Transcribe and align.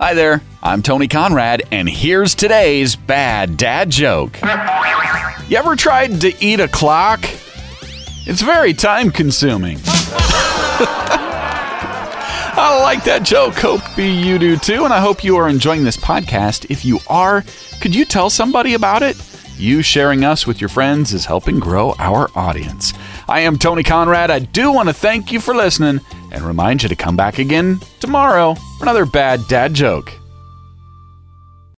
Hi 0.00 0.12
there, 0.12 0.42
I'm 0.60 0.82
Tony 0.82 1.06
Conrad, 1.06 1.62
and 1.70 1.88
here's 1.88 2.34
today's 2.34 2.96
bad 2.96 3.56
dad 3.56 3.90
joke. 3.90 4.36
You 5.48 5.56
ever 5.56 5.76
tried 5.76 6.20
to 6.22 6.34
eat 6.44 6.58
a 6.58 6.66
clock? 6.66 7.24
It's 8.26 8.40
very 8.40 8.74
time 8.74 9.12
consuming. 9.12 9.78
I 12.56 12.80
like 12.82 13.04
that 13.04 13.22
joke. 13.22 13.54
Hope 13.54 13.82
you 13.96 14.36
do 14.40 14.56
too, 14.56 14.84
and 14.84 14.92
I 14.92 14.98
hope 14.98 15.22
you 15.22 15.36
are 15.36 15.48
enjoying 15.48 15.84
this 15.84 15.96
podcast. 15.96 16.68
If 16.72 16.84
you 16.84 16.98
are, 17.06 17.44
could 17.80 17.94
you 17.94 18.04
tell 18.04 18.30
somebody 18.30 18.74
about 18.74 19.04
it? 19.04 19.16
You 19.56 19.80
sharing 19.80 20.24
us 20.24 20.44
with 20.44 20.60
your 20.60 20.70
friends 20.70 21.14
is 21.14 21.24
helping 21.26 21.60
grow 21.60 21.94
our 22.00 22.28
audience. 22.34 22.92
I 23.28 23.40
am 23.40 23.58
Tony 23.58 23.84
Conrad. 23.84 24.32
I 24.32 24.40
do 24.40 24.72
want 24.72 24.88
to 24.88 24.92
thank 24.92 25.30
you 25.30 25.38
for 25.38 25.54
listening 25.54 26.00
and 26.34 26.44
remind 26.44 26.82
you 26.82 26.88
to 26.88 26.96
come 26.96 27.16
back 27.16 27.38
again 27.38 27.80
tomorrow 28.00 28.54
for 28.78 28.84
another 28.84 29.06
bad 29.06 29.40
dad 29.48 29.72
joke. 29.72 30.12